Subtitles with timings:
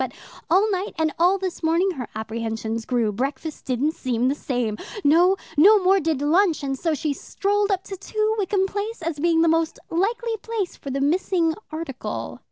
[0.01, 0.13] But
[0.49, 3.11] all night, and all this morning her apprehensions grew.
[3.11, 7.83] Breakfast didn't seem the same no, no more did lunch, and so she strolled up
[7.83, 12.39] to 2, Wickham Place as being the most likely place for the missing article."